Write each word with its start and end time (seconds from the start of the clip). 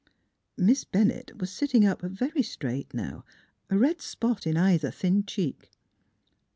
Miss 0.57 0.83
Bennett 0.83 1.37
was 1.37 1.51
sitting 1.51 1.85
up 1.85 2.01
very 2.01 2.41
straight 2.41 2.91
now, 2.91 3.23
a 3.69 3.77
red 3.77 4.01
spot 4.01 4.47
in 4.47 4.57
either 4.57 4.89
thin 4.89 5.23
cheek. 5.27 5.69